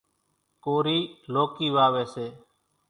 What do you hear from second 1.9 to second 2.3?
سي۔